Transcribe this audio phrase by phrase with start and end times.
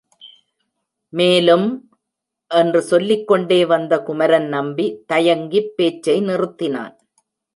[1.09, 1.67] மேலும்...
[2.47, 6.95] என்று சொல்லிக் கொண்டே வந்த குமரன் நம்பி தயங்கிப் பேச்சை நிறுத்தினான்.